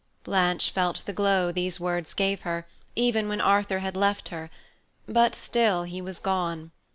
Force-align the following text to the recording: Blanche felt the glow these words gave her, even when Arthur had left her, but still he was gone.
Blanche 0.23 0.71
felt 0.71 1.05
the 1.05 1.13
glow 1.13 1.51
these 1.51 1.79
words 1.79 2.15
gave 2.15 2.41
her, 2.41 2.65
even 2.95 3.29
when 3.29 3.39
Arthur 3.39 3.77
had 3.77 3.95
left 3.95 4.29
her, 4.29 4.49
but 5.07 5.35
still 5.35 5.83
he 5.83 6.01
was 6.01 6.17
gone. 6.17 6.71